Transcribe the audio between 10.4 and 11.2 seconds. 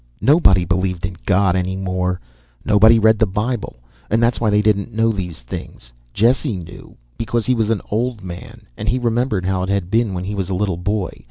a little boy.